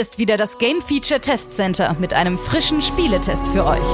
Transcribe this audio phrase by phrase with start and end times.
[0.00, 3.86] Ist wieder das Game Feature Test Center mit einem frischen Spieletest für euch.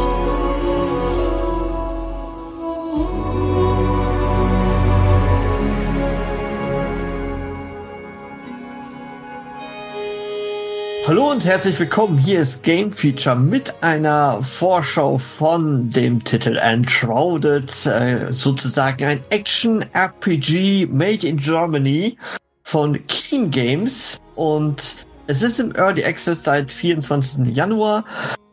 [11.09, 12.19] Hallo und herzlich willkommen.
[12.19, 20.86] Hier ist Game Feature mit einer Vorschau von dem Titel Enshrouded, äh, sozusagen ein Action-RPG
[20.86, 22.17] made in Germany
[22.62, 27.46] von Keen Games und es ist im Early Access seit 24.
[27.55, 28.05] Januar.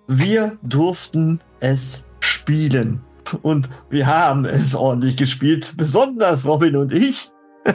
[0.08, 3.04] Wir durften es spielen
[3.42, 7.32] und wir haben es ordentlich gespielt, besonders Robin und ich.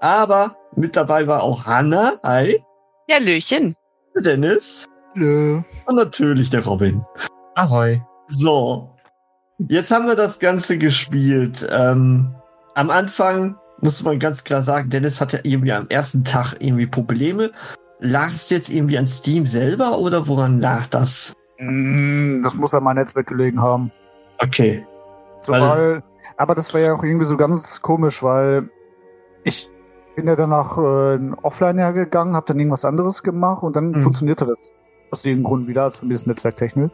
[0.00, 2.14] Aber mit dabei war auch Hanna.
[2.22, 2.62] Hi.
[3.08, 3.74] Ja, Löchen.
[4.18, 4.88] Dennis.
[5.14, 5.64] Hallo.
[5.86, 7.04] Und natürlich der Robin.
[7.54, 8.00] Ahoi.
[8.28, 8.90] So.
[9.68, 11.66] Jetzt haben wir das Ganze gespielt.
[11.70, 12.34] Ähm,
[12.74, 17.52] am Anfang muss man ganz klar sagen, Dennis hatte irgendwie am ersten Tag irgendwie Probleme.
[17.98, 21.32] Lag es jetzt irgendwie an Steam selber oder woran lag das?
[21.58, 23.90] Mm, Das muss bei meinem Netzwerk gelegen haben.
[24.38, 24.86] Okay.
[25.46, 26.02] So, Weil- weil,
[26.36, 28.68] aber das war ja auch irgendwie so ganz komisch, weil
[29.44, 29.70] ich
[30.16, 34.02] bin ja danach äh, offline ja gegangen, habe dann irgendwas anderes gemacht und dann Mhm.
[34.02, 34.70] funktionierte das
[35.10, 35.84] aus irgendeinem Grund wieder.
[35.84, 36.90] Also für mich ist Netzwerktechnik.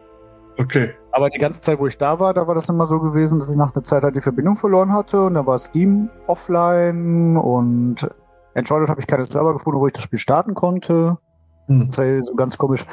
[0.59, 0.91] Okay.
[1.13, 3.49] Aber die ganze Zeit, wo ich da war, da war das immer so gewesen, dass
[3.49, 8.07] ich nach einer Zeit halt die Verbindung verloren hatte und dann war Steam offline und
[8.55, 11.19] Entschuldigung habe ich keine Server gefunden, wo ich das Spiel starten konnte.
[11.69, 11.87] Hm.
[11.87, 12.85] Das war ja so ganz komisch.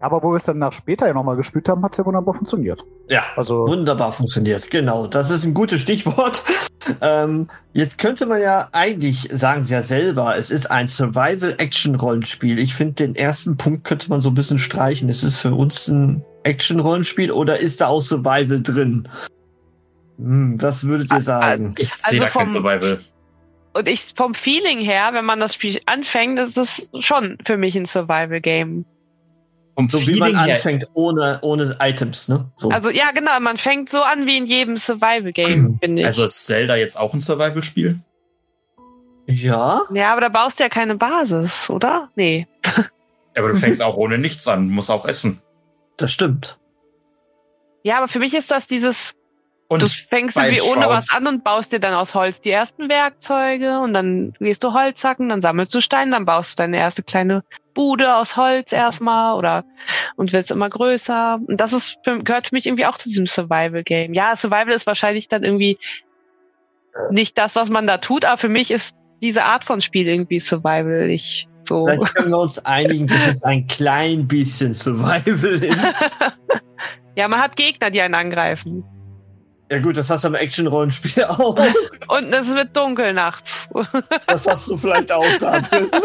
[0.00, 2.34] Aber wo wir es dann nach später ja nochmal gespielt haben, hat es ja wunderbar
[2.34, 2.84] funktioniert.
[3.08, 3.24] Ja.
[3.36, 5.06] Also Wunderbar funktioniert, genau.
[5.06, 6.42] Das ist ein gutes Stichwort.
[7.00, 12.58] ähm, jetzt könnte man ja eigentlich, sagen sie ja selber, es ist ein Survival-Action-Rollenspiel.
[12.58, 15.08] Ich finde, den ersten Punkt könnte man so ein bisschen streichen.
[15.08, 19.08] Ist es für uns ein Action-Rollenspiel oder ist da auch Survival drin?
[20.18, 21.76] Hm, was würdet ihr sagen?
[21.78, 23.00] Ich sehe Also da kein Survival.
[23.74, 27.76] Und ich vom Feeling her, wenn man das Spiel anfängt, ist es schon für mich
[27.76, 28.84] ein Survival-Game.
[29.74, 32.50] Vom So wie man Feeling her, anfängt, ohne, ohne Items, ne?
[32.56, 32.70] So.
[32.70, 36.06] Also ja, genau, man fängt so an wie in jedem Survival-Game, finde ich.
[36.06, 37.98] also ist Zelda jetzt auch ein Survival-Spiel?
[39.26, 39.80] ja?
[39.92, 42.10] ja, aber da baust du ja keine Basis, oder?
[42.14, 42.46] Nee.
[42.64, 42.84] Ja,
[43.36, 45.40] aber du fängst auch ohne nichts an, musst auch essen.
[45.96, 46.58] Das stimmt.
[47.82, 49.14] Ja, aber für mich ist das dieses,
[49.68, 52.50] Und du fängst irgendwie ohne Shroud- was an und baust dir dann aus Holz die
[52.50, 56.62] ersten Werkzeuge und dann gehst du Holz hacken, dann sammelst du Steine, dann baust du
[56.62, 59.64] deine erste kleine Bude aus Holz erstmal oder
[60.16, 61.40] und willst immer größer.
[61.46, 64.14] Und das ist für, gehört für mich irgendwie auch zu diesem Survival-Game.
[64.14, 65.78] Ja, Survival ist wahrscheinlich dann irgendwie
[67.10, 70.38] nicht das, was man da tut, aber für mich ist diese Art von Spiel irgendwie
[70.38, 71.10] Survival.
[71.10, 71.86] Ich so.
[71.86, 76.00] Vielleicht können wir uns einigen, dass es ein klein bisschen Survival ist.
[77.16, 78.84] ja, man hat Gegner, die einen angreifen.
[79.74, 81.56] Ja gut, das hast du im Action-Rollenspiel auch.
[82.08, 83.68] Und es wird dunkel nachts.
[84.26, 85.90] Das hast du vielleicht auch da drin.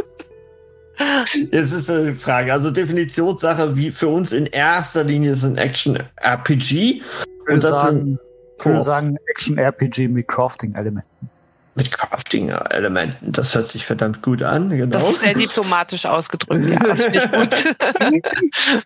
[1.51, 2.51] Es ist eine Frage.
[2.51, 7.01] Also Definitionssache, wie für uns in erster Linie ist ein Action-RPG.
[7.47, 8.19] Und das sagen, sind
[8.57, 11.29] ich würde sagen Action-RPG mit Crafting-Elementen.
[11.79, 13.31] Mit Crafting-Elementen.
[13.31, 15.09] Das hört sich verdammt gut an, Das genau.
[15.09, 16.63] ist sehr diplomatisch ausgedrückt.
[16.69, 18.83] Ja, das gut.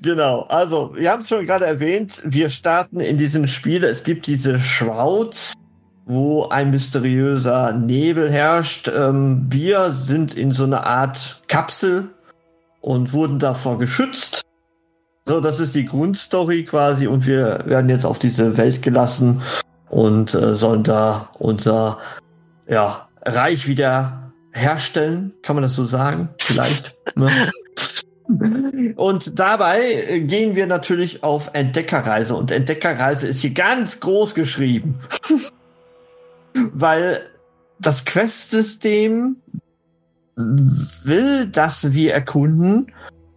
[0.02, 0.42] genau.
[0.42, 3.84] Also, wir haben es schon gerade erwähnt, wir starten in diesem Spiel.
[3.84, 5.54] Es gibt diese Shrouds,
[6.06, 8.88] wo ein mysteriöser Nebel herrscht.
[8.88, 12.10] Ähm, wir sind in so einer Art Kapsel
[12.80, 14.42] und wurden davor geschützt.
[15.26, 19.40] So, das ist die Grundstory quasi und wir werden jetzt auf diese Welt gelassen
[19.88, 21.98] und äh, sollen da unser
[22.68, 25.34] ja, Reich wieder herstellen.
[25.42, 26.28] Kann man das so sagen?
[26.38, 26.96] Vielleicht.
[27.16, 27.48] ne?
[28.96, 34.98] Und dabei gehen wir natürlich auf Entdeckerreise und Entdeckerreise ist hier ganz groß geschrieben.
[36.72, 37.20] Weil
[37.80, 39.36] das Quest-System
[40.36, 42.90] will, dass wir erkunden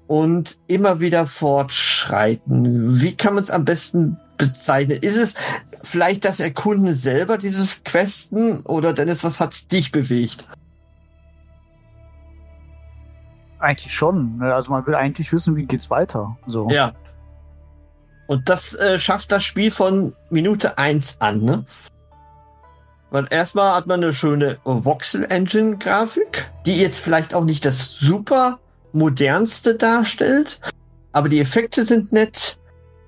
[0.07, 3.01] und immer wieder fortschreiten.
[3.01, 4.99] Wie kann man es am besten bezeichnen?
[5.01, 5.33] Ist es
[5.83, 8.61] vielleicht das Erkunden selber, dieses Questen?
[8.61, 10.45] Oder Dennis, was hat dich bewegt?
[13.59, 14.37] Eigentlich schon.
[14.37, 14.53] ne?
[14.53, 16.37] Also man will eigentlich wissen, wie geht's weiter.
[16.45, 16.69] So.
[16.69, 16.93] Ja.
[18.27, 21.65] Und das äh, schafft das Spiel von Minute 1 an, ne?
[23.09, 28.59] Weil erstmal hat man eine schöne Voxel-Engine-Grafik, die jetzt vielleicht auch nicht das super
[28.91, 30.59] modernste darstellt,
[31.13, 32.57] aber die Effekte sind nett,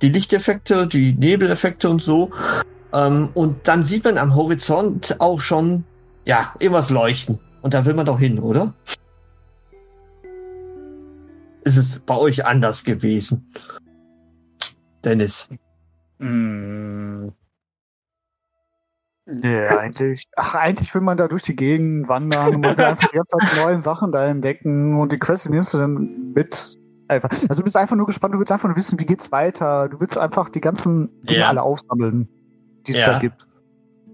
[0.01, 2.31] die Lichteffekte, die Nebeleffekte und so.
[2.93, 5.83] Ähm, und dann sieht man am Horizont auch schon,
[6.25, 7.39] ja, irgendwas leuchten.
[7.61, 8.73] Und da will man doch hin, oder?
[11.63, 13.45] Ist es bei euch anders gewesen?
[15.03, 15.47] Dennis.
[16.19, 17.29] Mm.
[19.43, 20.25] Ja, eigentlich.
[20.35, 23.37] Ach, eigentlich will man da durch die Gegend wandern und man will einfach die ganze
[23.37, 26.78] Zeit neue Sachen da entdecken und die Quest die nimmst du dann mit.
[27.09, 27.29] Einfach.
[27.49, 29.89] Also du bist einfach nur gespannt, du willst einfach nur wissen, wie geht's weiter.
[29.89, 31.49] Du willst einfach die ganzen Dinge Ja.
[31.49, 32.29] alle aufsammeln,
[32.87, 33.13] die es Ja.
[33.13, 33.45] da gibt.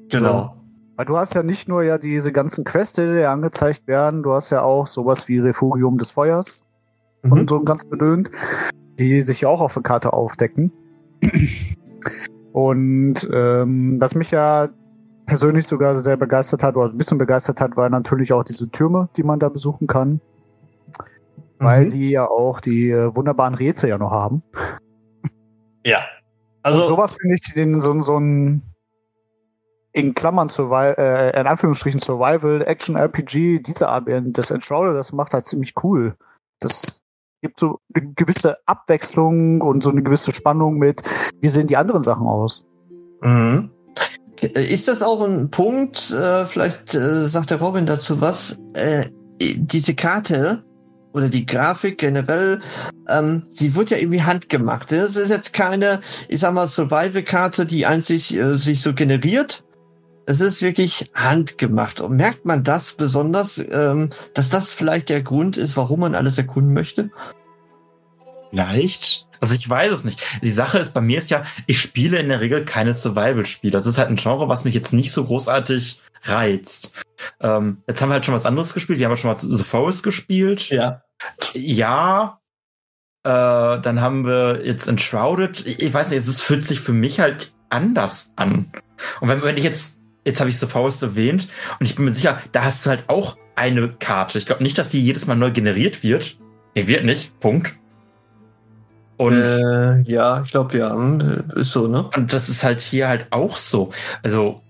[0.10, 0.56] Genau.
[0.96, 4.32] Weil du hast ja nicht nur ja diese ganzen Quests, die dir angezeigt werden, du
[4.32, 6.64] hast ja auch sowas wie Refugium des Feuers
[7.24, 7.32] Mhm.
[7.34, 8.32] und so ganz bedöhnt,
[8.98, 10.72] die sich ja auch auf der Karte aufdecken.
[12.54, 14.70] Und ähm, was mich ja
[15.26, 19.10] persönlich sogar sehr begeistert hat, oder ein bisschen begeistert hat, war natürlich auch diese Türme,
[19.18, 20.22] die man da besuchen kann,
[21.60, 21.90] weil Mhm.
[21.90, 24.44] die ja auch die äh, wunderbaren Rätsel ja noch haben.
[25.86, 26.06] Ja.
[26.64, 28.64] Also Also, sowas finde ich den so, so ein
[29.94, 35.34] in Klammern Survival, äh, in Anführungsstrichen Survival, Action RPG, diese Art, das Enshrouded, das macht
[35.34, 36.16] halt ziemlich cool.
[36.60, 37.00] Das
[37.42, 41.02] gibt so eine gewisse Abwechslung und so eine gewisse Spannung mit,
[41.40, 42.66] wie sehen die anderen Sachen aus?
[43.22, 43.70] Mhm.
[44.42, 49.06] Ist das auch ein Punkt, äh, vielleicht äh, sagt der Robin dazu was, äh,
[49.40, 50.66] diese Karte
[51.16, 52.60] oder die Grafik generell,
[53.08, 54.92] ähm, sie wird ja irgendwie handgemacht.
[54.92, 59.64] Das ist jetzt keine, ich sag mal, Survival-Karte, die einzig äh, sich so generiert.
[60.26, 62.02] Es ist wirklich handgemacht.
[62.02, 66.38] Und merkt man das besonders, ähm, dass das vielleicht der Grund ist, warum man alles
[66.38, 67.12] erkunden möchte?
[68.50, 69.26] Vielleicht.
[69.40, 70.22] Also ich weiß es nicht.
[70.42, 73.72] Die Sache ist, bei mir ist ja, ich spiele in der Regel keine Survival-Spiele.
[73.72, 77.06] Das ist halt ein Genre, was mich jetzt nicht so großartig reizt.
[77.40, 79.00] Ähm, jetzt haben wir halt schon was anderes gespielt.
[79.00, 80.70] Wir haben ja schon mal The Forest gespielt.
[80.70, 81.02] Ja.
[81.54, 82.40] Ja.
[83.24, 83.30] Äh,
[83.82, 85.66] dann haben wir jetzt Enshrouded.
[85.66, 88.72] Ich ich weiß nicht, es fühlt sich für mich halt anders an.
[89.20, 91.48] Und wenn, wenn ich jetzt, jetzt habe ich The Forest erwähnt
[91.80, 94.38] und ich bin mir sicher, da hast du halt auch eine Karte.
[94.38, 96.38] Ich glaube nicht, dass die jedes Mal neu generiert wird.
[96.76, 97.40] Nee, wird nicht.
[97.40, 97.74] Punkt.
[99.18, 100.94] Und, Äh, ja, ich glaube ja.
[100.94, 102.10] Hm, Ist so, ne?
[102.16, 103.92] und das ist halt hier halt auch so.
[104.24, 104.62] Also,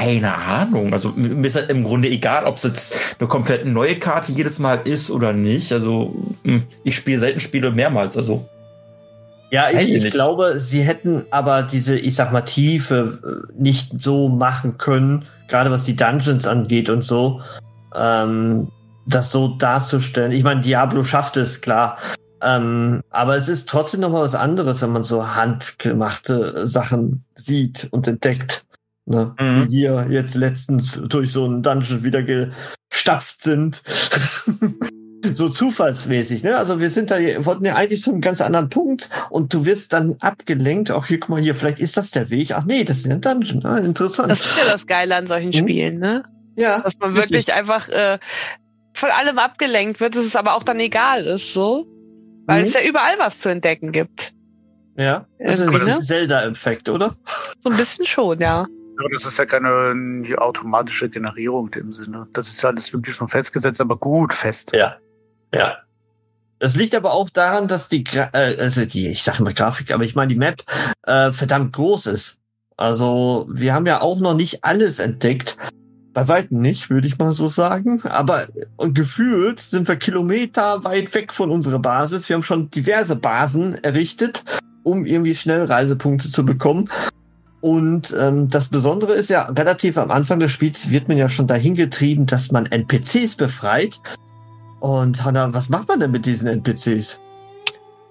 [0.00, 0.92] keine Ahnung.
[0.92, 4.58] Also, mir ist halt im Grunde egal, ob es jetzt eine komplett neue Karte jedes
[4.58, 5.72] Mal ist oder nicht.
[5.72, 8.16] Also, hm, ich spiele selten Spiele mehrmals.
[8.16, 8.48] Also,
[9.50, 14.28] Ja, ich, ich glaube, sie hätten aber diese, ich sag mal, Tiefe äh, nicht so
[14.28, 17.42] machen können, gerade was die Dungeons angeht und so,
[17.94, 18.68] ähm,
[19.06, 20.32] das so darzustellen.
[20.32, 21.98] Ich meine, Diablo schafft es, klar.
[22.42, 27.88] Ähm, aber es ist trotzdem noch mal was anderes, wenn man so handgemachte Sachen sieht
[27.90, 28.64] und entdeckt.
[29.10, 29.34] Ne?
[29.40, 29.66] Mhm.
[29.70, 33.82] Wie wir jetzt letztens durch so einen Dungeon wieder gestapft sind.
[35.34, 36.56] so zufallsmäßig, ne?
[36.56, 39.92] Also wir sind da, wollten ja eigentlich zu einem ganz anderen Punkt und du wirst
[39.92, 40.92] dann abgelenkt.
[40.92, 42.52] Auch hier, guck mal hier, vielleicht ist das der Weg.
[42.52, 43.66] Ach nee, das ist ja ein Dungeon.
[43.66, 44.30] Ah, interessant.
[44.30, 45.52] Das ist ja das Geile an solchen Mhm.
[45.68, 46.22] Spielen, ne?
[46.56, 46.78] ja.
[46.78, 47.32] Dass man richtig.
[47.32, 48.18] wirklich einfach äh,
[48.94, 51.84] von allem abgelenkt wird, dass es aber auch dann egal ist, so.
[52.46, 52.68] Weil Mhm.
[52.68, 54.32] es ja überall was zu entdecken gibt.
[54.96, 55.26] Ja.
[55.40, 56.00] Das ist ein ne?
[56.00, 57.16] Zelda-Effekt, oder?
[57.58, 58.66] So ein bisschen schon, ja.
[59.12, 62.26] Das ist ja keine automatische Generierung in dem Sinne.
[62.32, 64.72] Das ist ja alles wirklich schon festgesetzt, aber gut fest.
[64.72, 64.96] Ja.
[65.54, 65.78] Ja.
[66.58, 69.92] Das liegt aber auch daran, dass die, Gra äh, also die, ich sage immer Grafik,
[69.92, 70.62] aber ich meine die Map
[71.06, 72.38] äh, verdammt groß ist.
[72.76, 75.56] Also wir haben ja auch noch nicht alles entdeckt.
[76.12, 78.02] Bei weitem nicht, würde ich mal so sagen.
[78.04, 78.42] Aber
[78.78, 82.28] äh, gefühlt sind wir Kilometer weit weg von unserer Basis.
[82.28, 84.44] Wir haben schon diverse Basen errichtet,
[84.82, 86.90] um irgendwie schnell Reisepunkte zu bekommen.
[87.60, 91.46] Und ähm, das Besondere ist ja, relativ am Anfang des Spiels wird man ja schon
[91.46, 94.00] dahin getrieben, dass man NPCs befreit.
[94.80, 97.20] Und Hanna, was macht man denn mit diesen NPCs?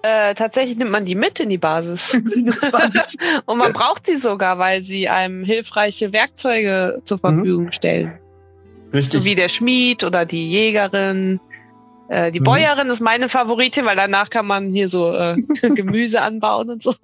[0.02, 2.14] Äh, tatsächlich nimmt man die mit in die Basis.
[3.46, 8.18] Und man braucht sie sogar, weil sie einem hilfreiche Werkzeuge zur Verfügung stellen.
[8.92, 9.24] So Richtig.
[9.24, 11.40] wie der Schmied oder die Jägerin.
[12.08, 12.44] Äh, die Mhm.
[12.44, 15.36] Bäuerin ist meine Favoritin, weil danach kann man hier so äh,
[15.74, 16.94] Gemüse anbauen und so.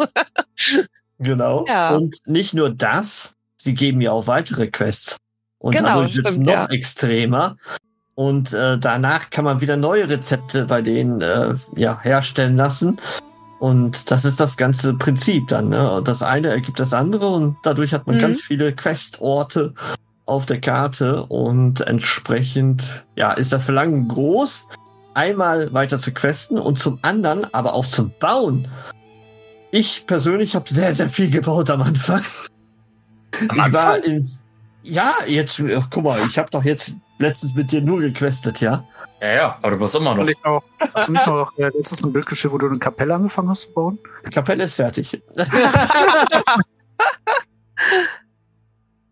[1.19, 1.65] Genau.
[1.67, 1.95] Ja.
[1.95, 5.17] Und nicht nur das, sie geben ja auch weitere Quests.
[5.59, 6.67] Und Genau, dadurch wird es noch ja.
[6.67, 7.57] extremer.
[8.15, 12.99] Und äh, danach kann man wieder neue Rezepte bei denen äh, ja, herstellen lassen.
[13.59, 15.71] Und das ist das ganze Prinzip dann.
[15.71, 16.01] Ne?
[16.05, 18.21] Das eine ergibt das andere und dadurch hat man Mhm.
[18.21, 19.73] ganz viele Questorte
[20.27, 24.67] auf der Karte und entsprechend ja ist das Verlangen groß,
[25.15, 28.69] einmal weiter zu questen und zum anderen aber auch zu bauen.
[29.77, 32.23] Ich persönlich habe sehr, sehr viel gebaut am Anfang.
[33.49, 34.03] Am Ich war Anfang?
[34.05, 34.27] in,
[34.83, 38.87] ja, jetzt, äh, guck mal, ich habe doch jetzt letztens mit dir nur gequestet, ja?
[39.21, 40.23] Ja, ja, aber du bist immer noch.
[40.23, 40.63] Und ich du
[41.13, 43.99] nicht noch äh, letztens ein Bild geschickt, wo du eine Kapelle angefangen hast zu bauen?
[44.27, 45.23] Die Kapelle ist fertig.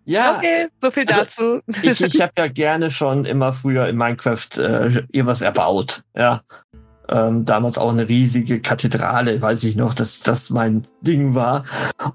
[0.05, 1.61] ja, okay, so viel also, dazu.
[1.83, 6.03] ich, ich habe ja gerne schon immer früher in Minecraft äh, irgendwas erbaut.
[6.15, 6.43] Ja.
[7.09, 11.65] Ähm, damals auch eine riesige Kathedrale, weiß ich noch, dass das mein Ding war.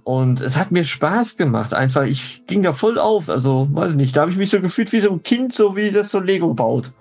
[0.04, 1.76] Und es hat mir Spaß gemacht.
[1.76, 3.30] Einfach, ich ging da voll auf.
[3.30, 5.76] Also, weiß ich nicht, da habe ich mich so gefühlt wie so ein Kind, so
[5.76, 6.92] wie das so Lego baut.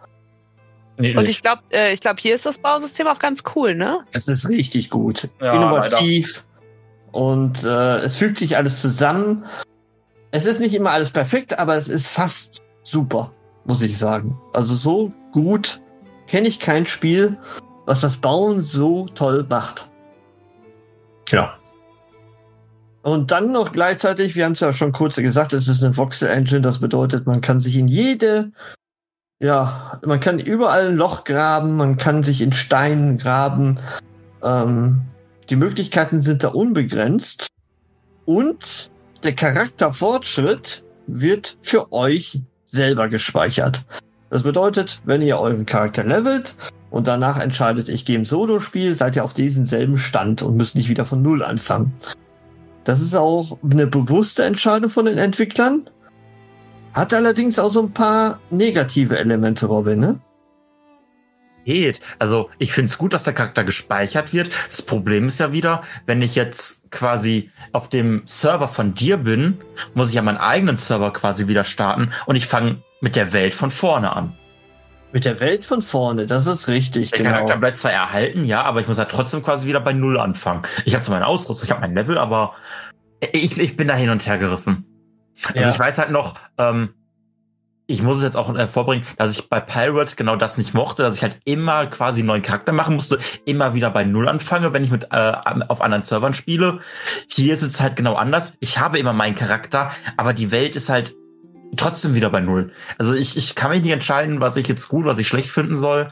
[0.99, 4.01] Und ich glaube, äh, ich glaube, hier ist das Bausystem auch ganz cool, ne?
[4.13, 5.31] Es ist richtig gut.
[5.41, 6.45] Ja, Innovativ.
[7.13, 9.45] Und äh, es fügt sich alles zusammen.
[10.31, 13.33] Es ist nicht immer alles perfekt, aber es ist fast super,
[13.65, 14.39] muss ich sagen.
[14.53, 15.81] Also so gut
[16.27, 17.39] kenne ich kein Spiel,
[17.89, 19.89] was das Bauen so toll macht.
[21.31, 21.57] Ja.
[23.01, 26.29] Und dann noch gleichzeitig, wir haben es ja schon kurz gesagt, es ist eine Voxel
[26.29, 28.53] Engine, das bedeutet, man kann sich in jede,
[29.41, 33.81] ja, man kann überall ein Loch graben, man kann sich in Steinen graben.
[34.43, 35.01] Ähm,
[35.49, 37.49] die Möglichkeiten sind da unbegrenzt.
[38.27, 38.91] Und
[39.23, 43.87] der Charakterfortschritt wird für euch selber gespeichert.
[44.29, 46.55] Das bedeutet, wenn ihr euren Charakter levelt
[46.91, 50.75] und danach entscheidet, ich gehe im Solo-Spiel, seid ihr auf diesem selben Stand und müsst
[50.75, 51.93] nicht wieder von Null anfangen.
[52.85, 55.91] Das ist auch eine bewusste Entscheidung von den Entwicklern.
[56.95, 60.21] Hat allerdings auch so ein paar negative Elemente, Robin, ne?
[61.69, 62.01] geht.
[62.19, 64.51] Also ich finde es gut, dass der Charakter gespeichert wird.
[64.69, 69.59] Das Problem ist ja wieder, wenn ich jetzt quasi auf dem Server von dir bin,
[69.93, 73.53] muss ich ja meinen eigenen Server quasi wieder starten und ich fange mit der Welt
[73.53, 74.38] von vorne an.
[75.13, 77.31] Mit der Welt von vorne, das ist richtig, Der genau.
[77.31, 80.63] Charakter bleibt zwar erhalten, ja, aber ich muss halt trotzdem quasi wieder bei Null anfangen.
[80.85, 82.55] Ich habe zwar meine Ausrüstung, ich habe mein Level, aber
[83.33, 84.85] ich, ich bin da hin und her gerissen.
[85.49, 85.71] Also Ja.
[85.71, 86.91] ich weiß halt noch, ähm,
[87.87, 91.03] ich muss es jetzt auch äh, vorbringen, dass ich bei Pirate genau das nicht mochte,
[91.03, 94.75] dass ich halt immer quasi einen neuen Charakter machen musste, immer wieder bei Null anfange,
[94.75, 95.33] wenn ich mit äh,
[95.69, 96.81] auf anderen Servern spiele.
[97.31, 98.59] Hier ist es halt genau anders.
[98.61, 101.17] Ich habe immer meinen Charakter, aber die Welt ist halt
[101.77, 102.73] trotzdem wieder bei Null.
[102.99, 105.77] Also ich, ich kann mich nicht entscheiden, was ich jetzt gut, was ich schlecht finden
[105.77, 106.09] soll.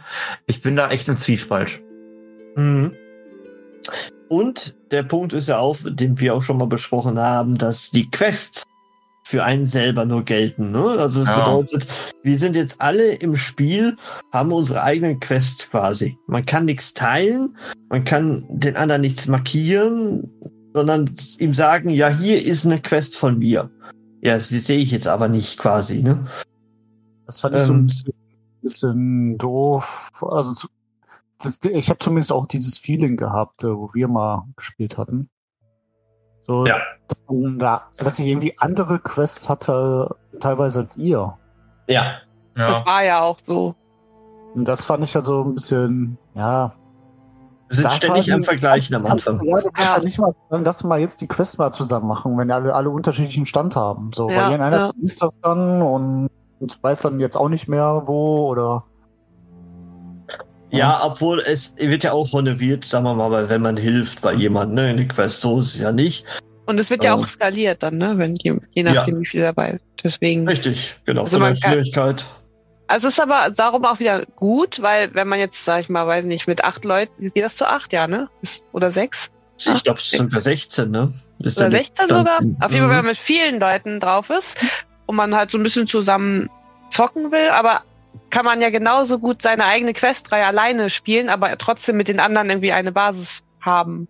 [0.47, 1.81] Ich bin da echt im Zwiespalt.
[2.57, 2.93] Mhm.
[4.29, 8.11] Und der Punkt ist ja auch, den wir auch schon mal besprochen haben, dass die
[8.11, 8.65] Quests
[9.25, 10.71] für einen selber nur gelten.
[10.71, 10.85] Ne?
[10.99, 11.41] Also das Ja.
[11.41, 11.87] bedeutet,
[12.23, 13.97] wir sind jetzt alle im Spiel,
[14.33, 16.17] haben unsere eigenen Quests quasi.
[16.29, 17.57] Man kann nichts teilen,
[17.89, 20.23] man kann den anderen nichts markieren,
[20.75, 23.69] sondern ihm sagen, ja, hier ist eine Quest von mir.
[24.23, 26.25] Ja, sie sehe ich jetzt aber nicht quasi, ne?
[27.27, 27.87] Das fand ich so ein Ähm.
[27.87, 28.15] bisschen,
[28.63, 30.11] bisschen doof.
[30.23, 30.69] Also zu,
[31.39, 35.29] das, ich habe zumindest auch dieses Feeling gehabt, äh, wo wir mal gespielt hatten.
[36.47, 36.79] So, Ja.
[37.09, 41.37] dass, man da, dass ich irgendwie andere Quests hatte, teilweise als ihr.
[41.89, 42.19] Ja.
[42.55, 43.75] Das war ja auch so.
[44.55, 46.75] Und das fand ich ja so ein bisschen, ja.
[47.69, 49.41] Wir sind Das ständig war am Vergleichen am Anfang.
[49.45, 49.97] Ja, du kannst Ja.
[49.99, 52.91] ja nicht mal sagen, lass mal jetzt die Quest mal zusammen machen, wenn alle, alle
[52.91, 54.11] unterschiedlichen Stand haben.
[54.15, 54.85] So, Ja, weil irgendeiner ja.
[54.93, 56.29] vergisst das dann und,
[56.61, 58.85] und weiß dann jetzt auch nicht mehr wo oder.
[60.71, 64.75] Ja, obwohl es wird ja auch honoriert, sagen wir mal, wenn man hilft bei jemandem,
[64.77, 66.25] ne, in der Quest, so ist es ja nicht.
[66.67, 67.21] Und es wird ja Ähm.
[67.21, 68.15] auch skaliert dann, ne?
[68.19, 69.85] Wenn je, je nachdem, wie viel dabei ist.
[70.03, 70.49] Deswegen.
[70.49, 72.27] Richtig, genau, Also von der man kann- Schwierigkeit.
[72.89, 76.07] Also es ist aber darum auch wieder gut, weil wenn man jetzt, sag ich mal,
[76.07, 78.29] weiß nicht, mit acht Leuten, wie geht das zu acht, ja, ne?
[78.73, 79.31] Oder sechs?
[79.59, 81.13] Ich glaube, es sind sogar 16, ne?
[81.41, 82.37] Ist Oder der 16 Stand- sogar?
[82.39, 83.07] Auf jeden Fall, wenn man Mhm.
[83.09, 84.57] mit vielen Leuten drauf ist
[85.07, 86.49] und man halt so ein bisschen zusammen
[86.91, 87.83] zocken will, aber
[88.31, 92.51] kann man ja genauso gut seine eigene Questreihe alleine spielen, aber trotzdem mit den anderen
[92.51, 94.09] irgendwie eine Basis haben.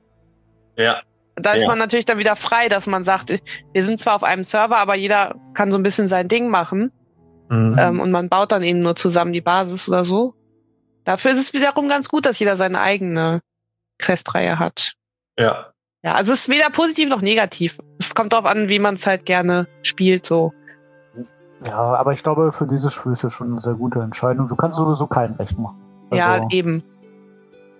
[0.77, 1.01] Ja.
[1.37, 1.69] Da ist Ja.
[1.69, 3.31] man natürlich dann wieder frei, dass man sagt,
[3.73, 6.93] wir sind zwar auf einem Server, aber jeder kann so ein bisschen sein Ding machen
[7.49, 7.77] Mhm.
[7.79, 10.35] ähm, und man baut dann eben nur zusammen die Basis oder so.
[11.05, 13.41] Dafür ist es wiederum ganz gut, dass jeder seine eigene
[13.99, 14.95] Questreihe hat.
[15.39, 15.73] Ja.
[16.03, 17.79] Ja, also es ist weder positiv noch negativ.
[17.99, 20.53] Es kommt darauf an, wie man es halt gerne spielt, so.
[21.65, 24.47] Ja, aber ich glaube, für dieses Spiel ist ja schon eine sehr gute Entscheidung.
[24.47, 25.81] Du kannst sowieso keinen recht machen.
[26.11, 26.83] Also, ja, eben.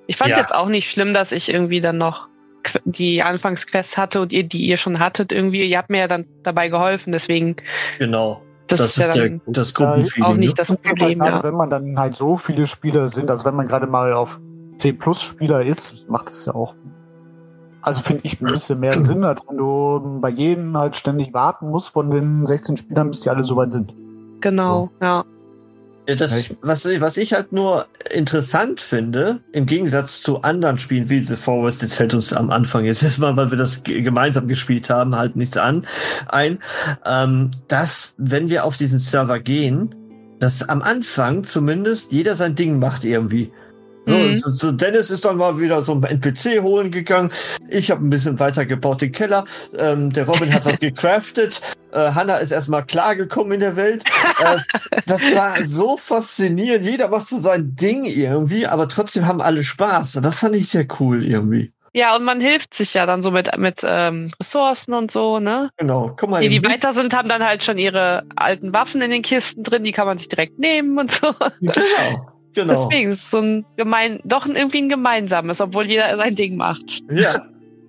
[0.07, 0.43] Ich fand es Ja.
[0.43, 2.29] jetzt auch nicht schlimm, dass ich irgendwie dann noch
[2.85, 6.27] die Anfangsquests hatte und ihr, die ihr schon hattet, irgendwie, ihr habt mir ja dann
[6.43, 7.57] dabei geholfen, deswegen,
[7.99, 8.43] Genau.
[8.67, 10.25] Das, Das, ist ja ist der, dann das Gruppenfeeling.
[10.25, 10.65] auch nicht ne?
[10.65, 11.43] das Problem, gerade ja.
[11.45, 14.41] wenn man dann halt so viele Spieler sind, also wenn man gerade mal auf
[14.79, 16.75] 10 plus Spieler ist, macht es ja auch,
[17.83, 21.71] also finde ich ein bisschen mehr Sinn, als wenn du bei jedem halt ständig warten
[21.71, 23.95] musst von den 16 Spielern, bis die alle soweit sind.
[24.41, 25.19] Genau, ja.
[25.19, 25.25] Ja,
[26.15, 31.35] das, was, was ich halt nur interessant finde, im Gegensatz zu anderen Spielen wie The
[31.35, 35.35] Forest, jetzt fällt uns am Anfang jetzt erstmal, weil wir das gemeinsam gespielt haben, halt
[35.35, 35.87] nichts an,
[36.29, 36.61] ein,
[37.05, 39.95] ähm, dass, wenn wir auf diesen Server gehen,
[40.39, 43.53] dass am Anfang zumindest jeder sein Ding macht irgendwie.
[44.09, 44.39] So, Mhm.
[44.39, 47.33] so, Dennis ist dann mal wieder so ein NPC holen gegangen.
[47.69, 49.45] Ich habe ein bisschen weiter gebaut den Keller.
[49.77, 51.61] Ähm, der Robin hat was gecraftet.
[51.93, 54.05] Äh, Hannah ist erstmal klargekommen in der Welt.
[54.39, 54.59] Äh,
[55.07, 56.85] das war so faszinierend.
[56.85, 60.21] Jeder macht so sein Ding irgendwie, aber trotzdem haben alle Spaß.
[60.23, 61.73] Das fand ich sehr cool irgendwie.
[61.93, 65.71] Ja, und man hilft sich ja dann so mit, mit ähm, Ressourcen und so, ne?
[65.79, 66.15] Genau.
[66.17, 66.43] Guck mal.
[66.43, 69.83] Die, die weiter sind, haben dann halt schon ihre alten Waffen in den Kisten drin,
[69.83, 71.33] die kann man sich direkt nehmen und so.
[71.63, 72.29] Genau.
[72.57, 72.73] Genau.
[72.73, 77.03] Deswegen ist es so ein gemein, doch irgendwie ein gemeinsames, obwohl jeder sein Ding macht.
[77.11, 77.45] Ja.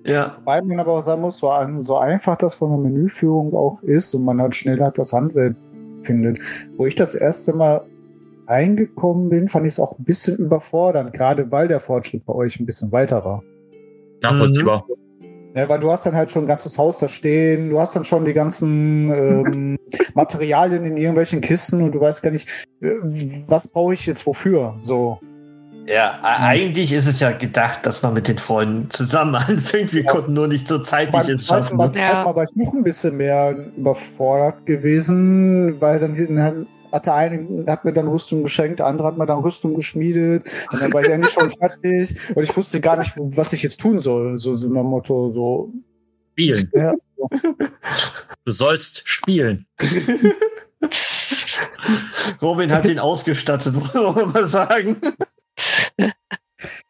[0.06, 0.36] Ja.
[0.40, 3.82] Wobei man aber auch sagen muss, so, ein, so einfach das von der Menüführung auch
[3.84, 5.56] ist und man halt schnell halt das Handwerk
[6.02, 6.40] findet.
[6.76, 7.82] Wo ich das erste Mal
[8.48, 12.60] reingekommen bin, fand ich es auch ein bisschen überfordernd, gerade weil der Fortschritt bei euch
[12.60, 13.44] ein bisschen weiter war.
[14.22, 14.86] Nachvollziehbar.
[15.58, 18.06] Ja, weil du hast dann halt schon ein ganzes Haus da stehen, du hast dann
[18.06, 19.80] schon die ganzen ähm,
[20.14, 22.48] Materialien in irgendwelchen Kisten und du weißt gar nicht,
[22.82, 22.90] äh,
[23.48, 24.78] was brauche ich jetzt wofür.
[24.84, 25.20] So.
[25.88, 29.94] Ja, eigentlich ist es ja gedacht, dass man mit den Freunden zusammen anfängt.
[29.94, 30.12] Wir Ja.
[30.12, 31.78] konnten nur nicht so zeitlich es schaffen.
[31.78, 31.92] Ne?
[31.92, 32.24] zweiten Ja.
[32.24, 36.14] Mal war ich noch ein bisschen mehr überfordert gewesen, weil dann
[37.06, 39.40] hier- dann hat der eine hat mir dann Rüstung geschenkt, der andere hat mir dann
[39.40, 43.54] Rüstung geschmiedet und dann war ich eigentlich schon fertig und ich wusste gar nicht, was
[43.54, 44.38] ich jetzt tun soll.
[44.40, 45.74] So, so nach dem Motto, so.
[46.34, 46.72] Spielen.
[46.74, 46.94] Ja,
[48.46, 49.66] Du sollst spielen.
[52.42, 54.98] Robin hat ihn ausgestattet, wollen wir mal sagen.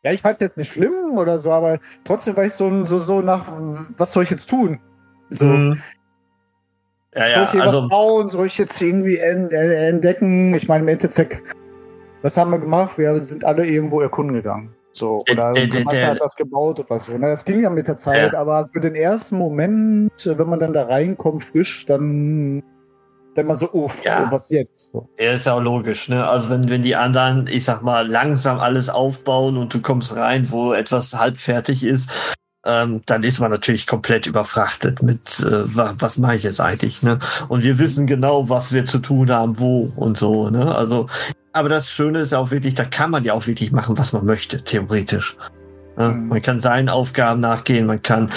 [0.03, 3.21] ja ich fand jetzt nicht schlimm oder so, aber trotzdem war ich so, so, so
[3.21, 3.51] nach,
[3.97, 4.79] was soll ich jetzt tun?
[5.29, 5.81] So, Mhm.
[7.17, 8.29] Ja, Soll ja, ich hier also was bauen?
[8.29, 10.53] Soll ich jetzt irgendwie en äh, entdecken?
[10.55, 11.41] Ich meine, im Endeffekt,
[12.21, 12.97] was haben wir gemacht?
[12.97, 14.73] Wir sind alle irgendwo erkunden gegangen.
[14.91, 17.11] So, Der- oder der- der- man der- hat was gebaut oder so.
[17.17, 17.27] Ne?
[17.29, 20.73] Das ging ja mit der Zeit, aber für den ersten Moment, äh, wenn man dann
[20.73, 22.63] da reinkommt, frisch, dann
[23.35, 24.27] denkt man so, uff, Ja.
[24.31, 24.91] was jetzt?
[24.91, 25.07] So.
[25.19, 26.27] Ja, ist ja auch logisch, ne?
[26.27, 30.47] Also wenn, wenn die anderen, ich sag mal, langsam alles aufbauen und du kommst rein,
[30.51, 32.35] wo etwas halb fertig ist,
[32.67, 37.01] ähm, dann ist man natürlich komplett überfrachtet mit, äh, wa, was mache ich jetzt eigentlich,
[37.01, 37.17] ne?
[37.47, 40.75] Und wir wissen genau, was wir zu tun haben, wo und so, ne?
[40.75, 41.07] Also,
[41.53, 44.13] aber das Schöne ist ja auch wirklich, da kann man ja auch wirklich machen, was
[44.13, 45.37] man möchte, theoretisch.
[45.97, 46.09] Ne?
[46.09, 46.27] Mhm.
[46.27, 48.29] Man kann seinen Aufgaben nachgehen, man kann,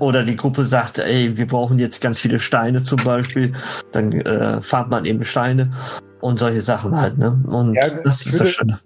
[0.00, 3.52] oder die Gruppe sagt, ey, wir brauchen jetzt ganz viele Steine zum Beispiel,
[3.92, 5.70] dann äh, farmt man eben Steine
[6.20, 7.38] und solche Sachen halt, ne?
[7.48, 8.78] Und Ja, das ich ist das Schöne.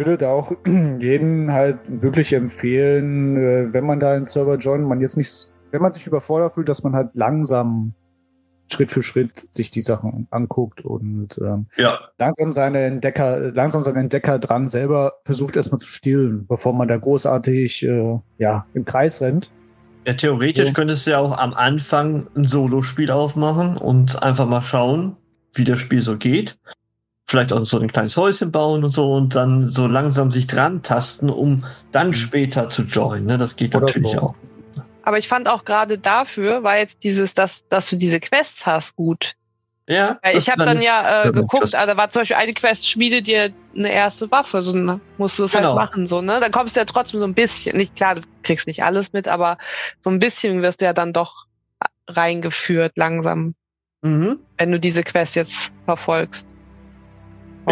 [0.00, 0.50] Ich würde da auch
[0.98, 5.82] jedem halt wirklich empfehlen, äh, wenn man da einen Server joint, man jetzt nicht, wenn
[5.82, 7.92] man sich überfordert fühlt, dass man halt langsam
[8.72, 13.96] Schritt für Schritt sich die Sachen anguckt und ähm, Ja, langsam seine Entdecker, langsam seinen
[13.96, 19.20] Entdecker dran selber versucht erstmal zu stillen, bevor man da großartig äh, ja im Kreis
[19.20, 19.50] rennt.
[20.06, 20.72] ja, theoretisch So.
[20.72, 25.16] könntest du ja auch am Anfang ein Solospiel aufmachen und einfach mal schauen,
[25.52, 26.56] wie das Spiel so geht.
[27.30, 30.82] Vielleicht auch so ein kleines Häuschen bauen und so und dann so langsam sich dran
[30.82, 33.24] tasten, um dann später zu joinen.
[33.26, 33.38] Ne?
[33.38, 34.18] Das geht Oder natürlich so.
[34.20, 34.34] auch.
[35.04, 38.96] Aber ich fand auch gerade dafür, war jetzt dieses, dass, dass du diese Quests hast,
[38.96, 39.34] gut.
[39.88, 43.52] Ja, ich habe dann- ja äh, geguckt, da war zum Beispiel eine Quest, schmiede dir
[43.76, 45.68] eine erste Waffe, so dann musst du es Genau.
[45.68, 46.40] halt machen, so, ne?
[46.40, 49.28] Dann kommst du ja trotzdem so ein bisschen, nicht klar, du kriegst nicht alles mit,
[49.28, 49.56] aber
[50.00, 51.46] so ein bisschen wirst du ja dann doch
[52.08, 53.54] reingeführt langsam,
[54.02, 54.40] Mhm.
[54.58, 56.46] wenn du diese Quest jetzt verfolgst.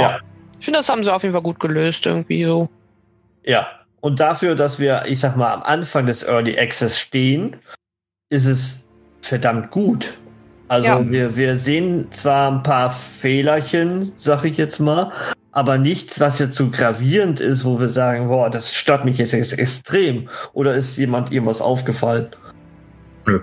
[0.01, 0.19] Ja.
[0.59, 2.69] Ich finde, das haben sie auf jeden Fall gut gelöst, irgendwie so.
[3.45, 3.69] Ja,
[4.01, 7.57] und dafür, dass wir, ich sag mal, am Anfang des Early Access stehen,
[8.31, 8.85] ist es
[9.23, 10.15] verdammt gut.
[10.69, 11.11] Also Ja.
[11.11, 15.11] wir, wir sehen zwar ein paar Fehlerchen, sag ich jetzt mal,
[15.53, 19.33] aber nichts, was jetzt so gravierend ist, wo wir sagen, boah, das stört mich jetzt
[19.33, 20.29] ex- extrem.
[20.53, 22.29] Oder ist jemand irgendwas aufgefallen?
[23.27, 23.41] Nö.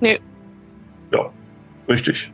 [0.00, 0.20] Nee.
[1.12, 1.30] Ja,
[1.88, 2.30] richtig.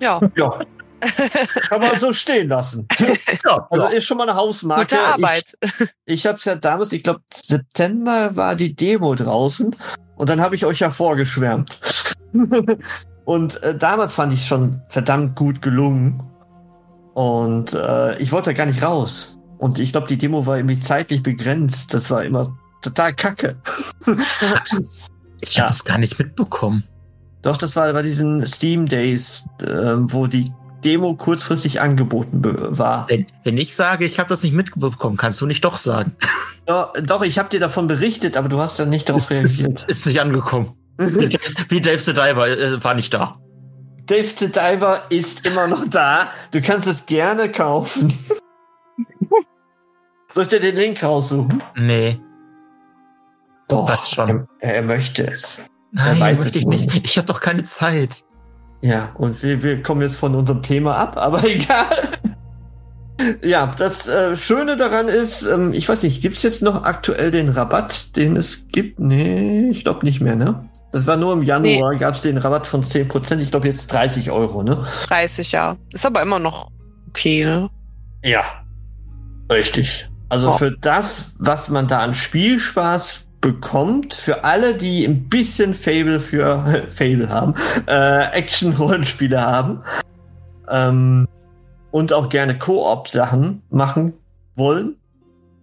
[0.00, 0.20] Ja.
[0.36, 0.60] Ja,
[1.68, 2.86] kann man so stehen lassen.
[3.44, 4.94] Ja, Also ist schon mal eine Hausmarke.
[4.94, 5.44] Gute Arbeit.
[5.62, 9.74] Ich, ich habe es ja damals, ich glaube September war die Demo draußen
[10.16, 11.78] und dann habe ich euch ja vorgeschwärmt.
[13.24, 16.22] und äh, damals fand ich schon verdammt gut gelungen
[17.14, 19.38] und äh, ich wollte da gar nicht raus.
[19.58, 21.94] Und ich glaube, die Demo war irgendwie zeitlich begrenzt.
[21.94, 23.56] Das war immer total kacke.
[25.40, 25.62] ich Ja.
[25.64, 26.82] habe das gar nicht mitbekommen.
[27.42, 29.66] Doch, das war bei diesen Steam Days, äh,
[29.98, 30.52] wo die
[30.84, 33.06] Demo kurzfristig angeboten war.
[33.08, 36.16] Wenn, wenn ich sage, ich habe das nicht mitbekommen, kannst du nicht doch sagen.
[36.66, 39.62] Doch, doch ich habe dir davon berichtet, aber du hast ja nicht darauf Ist, ist,
[39.64, 39.88] reagiert.
[39.88, 40.74] ist nicht angekommen.
[40.98, 43.36] Wie Dave, wie Dave the Diver äh, war nicht da.
[44.06, 46.28] Dave the Diver ist immer noch da.
[46.52, 48.12] Du kannst es gerne kaufen.
[50.32, 51.62] Soll ich dir den Link raussuchen?
[51.76, 52.20] Nee.
[53.68, 54.46] Doch, passt schon.
[54.60, 55.60] Er, er möchte es.
[55.92, 56.92] Nein, weiß möchte es ich nicht.
[56.92, 57.06] nicht.
[57.06, 58.24] Ich habe doch keine Zeit.
[58.82, 61.86] Ja, und wir, wir kommen jetzt von unserem Thema ab, aber egal.
[63.44, 67.50] Ja, das äh, Schöne daran ist, ähm, ich weiß nicht, gibt's jetzt noch aktuell den
[67.50, 68.98] Rabatt, den es gibt?
[68.98, 70.68] Nee, ich glaube nicht mehr, ne?
[70.90, 74.62] Das war nur im Januar, gab's den Rabatt von 10%, ich glaube jetzt 30 Euro,
[74.62, 74.84] ne?
[75.06, 75.76] 30, ja.
[75.92, 76.68] Ist aber immer noch
[77.08, 77.70] okay, ne?
[78.24, 78.44] Ja,
[79.50, 80.08] richtig.
[80.28, 80.52] Also Oh.
[80.52, 86.86] für das, was man da an Spielspaß bekommt, für alle, die ein bisschen Fable für
[86.90, 87.54] Fable haben,
[87.86, 89.82] äh, Action-Rollenspiele haben
[90.70, 91.28] ähm,
[91.90, 94.14] und auch gerne Koop-Sachen machen
[94.56, 94.96] wollen,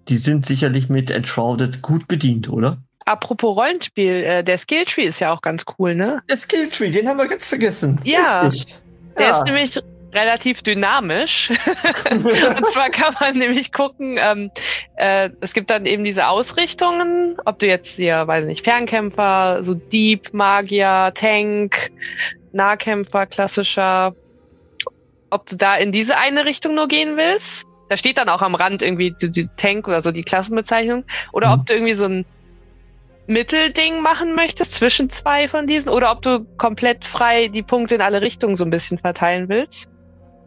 [0.10, 2.78] die sind sicherlich mit Enshrouded gut bedient, oder?
[3.06, 6.22] Apropos Rollenspiel, äh, der Skilltree ist ja auch ganz cool, ne?
[6.30, 8.00] Der Skilltree, den haben wir ganz vergessen.
[8.04, 8.42] Ja.
[8.42, 8.76] Richtig.
[9.18, 9.40] Der Ja.
[9.40, 9.80] ist nämlich
[10.14, 11.50] relativ dynamisch.
[12.12, 14.52] und zwar kann man nämlich gucken, ähm,
[14.96, 19.74] äh, es gibt dann eben diese Ausrichtungen, ob du jetzt hier, weiß nicht, Fernkämpfer, so
[19.74, 21.92] Dieb, Magier, Tank,
[22.52, 24.16] Nahkämpfer, klassischer,
[25.30, 27.66] ob du da in diese eine Richtung nur gehen willst.
[27.90, 31.06] Da steht dann auch am Rand irgendwie die, die Tank oder so die Klassenbezeichnung.
[31.32, 31.54] Oder Mhm.
[31.54, 32.26] ob du irgendwie so ein
[33.28, 38.02] Mittelding machen möchtest zwischen zwei von diesen oder ob du komplett frei die Punkte in
[38.02, 39.88] alle Richtungen so ein bisschen verteilen willst.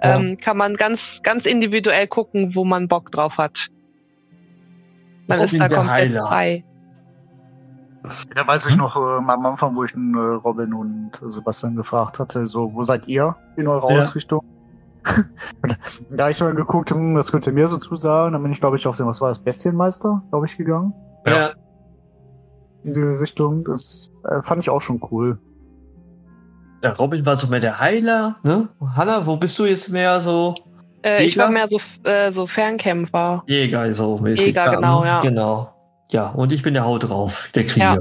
[0.03, 0.17] Ja.
[0.17, 3.69] Ähm, kann man ganz, ganz individuell gucken, wo man Bock drauf hat.
[5.29, 6.27] Man Robin ist da komplett Heiler.
[6.27, 6.65] frei.
[8.35, 12.49] Da weiß ich noch äh, am Anfang, wo ich äh, Robin und Sebastian gefragt hatte,
[12.49, 13.99] so, wo seid ihr in eurer Ja.
[13.99, 14.45] Ausrichtung?
[16.11, 18.77] Da ich mal geguckt, hm, was könnt ihr mir so zusagen, dann bin ich, glaube
[18.77, 20.95] ich, auf den, was war das, Bestienmeister, glaube ich, gegangen.
[21.27, 21.51] Ja.
[22.85, 23.65] In die Richtung.
[23.65, 25.39] Das äh, fand ich auch schon cool.
[26.83, 28.69] Der Robin war so mehr der Heiler, ne?
[28.97, 30.55] Hanna, wo bist du jetzt mehr so?
[31.05, 33.45] Äh, ich war mehr so, äh, so Fernkämpfer.
[33.47, 34.47] Jäger so mäßig.
[34.47, 35.21] Jäger, genau, ja.
[35.21, 35.73] Genau.
[36.11, 37.95] Ja, und ich bin der Haut drauf, der Krieger.
[37.95, 37.99] Ja.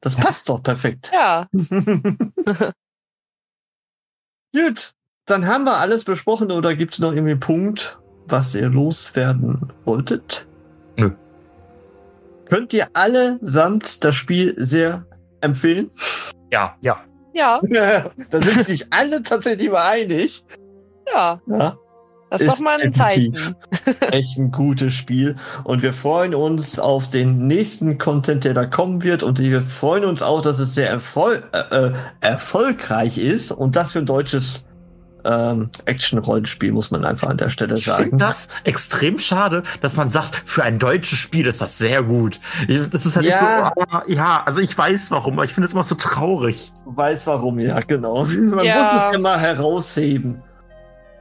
[0.00, 1.10] Das passt doch perfekt.
[1.12, 1.48] Ja,
[4.54, 4.92] Gut,
[5.26, 9.72] dann haben wir alles besprochen oder gibt es noch irgendwie einen Punkt, was ihr loswerden
[9.84, 10.46] wolltet?
[10.96, 11.10] Nö.
[12.48, 15.04] Könnt ihr allesamt das Spiel sehr
[15.40, 15.90] empfehlen?
[16.52, 16.76] Ja.
[16.80, 17.04] ja,
[18.30, 20.44] da sind sich alle tatsächlich mal einig.
[21.12, 21.40] ja.
[21.46, 21.78] Ja,
[22.30, 22.92] Das ist, Ist doch mal ein.
[22.94, 23.54] Zeichen.
[24.00, 25.36] echt ein gutes Spiel.
[25.64, 29.22] Und wir freuen uns auf den nächsten Content, der da kommen wird.
[29.22, 33.52] Und wir freuen uns auch, dass es sehr erfol äh, äh, erfolgreich ist.
[33.52, 34.66] Und das für ein deutsches
[35.26, 38.18] ähm, Action-Rollenspiel, muss man einfach an der Stelle Ich finde sagen.
[38.18, 42.38] das extrem schade, dass man sagt, für ein deutsches Spiel ist das sehr gut.
[42.68, 43.72] Ich- Das ist halt Ja.
[43.76, 46.72] so, ah, ja, also ich weiß warum, aber ich finde es immer so traurig.
[46.84, 48.24] Du weißt warum, ja, genau.
[48.38, 48.78] Man Ja.
[48.78, 50.42] muss es ja mal herausheben.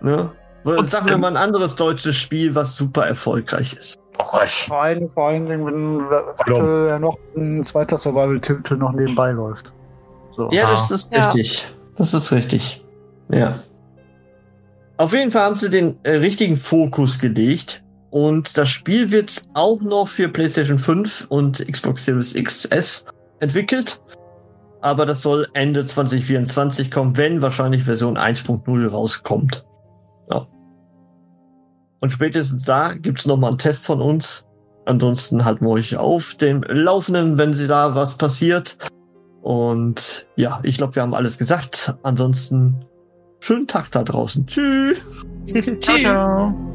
[0.01, 0.31] Ne?
[0.63, 3.97] Und Sag mir Sim- mal ein anderes deutsches Spiel, was super erfolgreich ist.
[4.17, 4.23] Oh.
[4.45, 6.01] Vor allem, vor allen Dingen, wenn
[6.37, 9.73] aktuell ja noch ein zweiter Survival-Titel noch nebenbei läuft.
[10.35, 10.49] So.
[10.51, 11.25] Ja, das ist Ja.
[11.27, 11.67] richtig.
[11.97, 12.83] Das ist richtig.
[13.31, 13.59] Ja.
[14.97, 17.83] Auf jeden Fall haben sie den äh, richtigen Fokus gelegt.
[18.11, 23.03] Und das Spiel wird auch noch für PlayStation 5 und Xbox Series XS
[23.41, 24.01] entwickelt.
[24.81, 29.65] Aber das soll Ende 2024 kommen, wenn wahrscheinlich Version 1.0 rauskommt.
[30.29, 30.47] Ja.
[31.99, 34.45] Und spätestens da gibt's noch mal einen Test von uns.
[34.85, 38.77] Ansonsten halten wir euch auf dem Laufenden, wenn sie da was passiert.
[39.41, 41.95] Und ja, ich glaube, wir haben alles gesagt.
[42.03, 42.85] Ansonsten
[43.45, 44.47] schönen Tag da draußen.
[44.47, 45.25] Tschüss.
[45.79, 46.74] Ciao, ciao.